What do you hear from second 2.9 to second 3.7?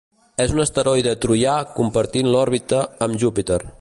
amb Júpiter.